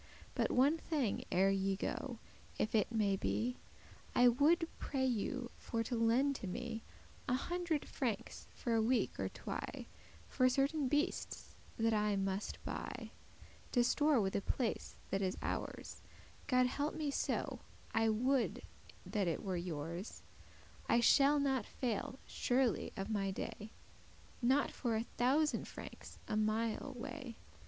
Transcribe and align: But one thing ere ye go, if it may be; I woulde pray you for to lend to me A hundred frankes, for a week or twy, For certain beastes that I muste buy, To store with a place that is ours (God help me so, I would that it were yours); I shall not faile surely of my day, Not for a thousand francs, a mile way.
But 0.33 0.49
one 0.49 0.79
thing 0.79 1.25
ere 1.31 1.51
ye 1.51 1.75
go, 1.75 2.17
if 2.57 2.73
it 2.73 2.91
may 2.91 3.15
be; 3.15 3.57
I 4.15 4.29
woulde 4.29 4.67
pray 4.79 5.05
you 5.05 5.51
for 5.59 5.83
to 5.83 5.95
lend 5.95 6.35
to 6.37 6.47
me 6.47 6.81
A 7.29 7.35
hundred 7.35 7.85
frankes, 7.87 8.47
for 8.55 8.73
a 8.73 8.81
week 8.81 9.19
or 9.19 9.29
twy, 9.29 9.85
For 10.27 10.49
certain 10.49 10.87
beastes 10.87 11.53
that 11.77 11.93
I 11.93 12.15
muste 12.15 12.57
buy, 12.65 13.11
To 13.73 13.83
store 13.83 14.19
with 14.19 14.35
a 14.35 14.41
place 14.41 14.95
that 15.11 15.21
is 15.21 15.37
ours 15.43 16.01
(God 16.47 16.65
help 16.65 16.95
me 16.95 17.11
so, 17.11 17.59
I 17.93 18.09
would 18.09 18.63
that 19.05 19.27
it 19.27 19.43
were 19.43 19.55
yours); 19.55 20.23
I 20.89 20.99
shall 20.99 21.39
not 21.39 21.67
faile 21.67 22.17
surely 22.25 22.91
of 22.97 23.07
my 23.11 23.29
day, 23.29 23.71
Not 24.41 24.71
for 24.71 24.95
a 24.95 25.05
thousand 25.17 25.67
francs, 25.67 26.17
a 26.27 26.35
mile 26.35 26.95
way. 26.97 27.37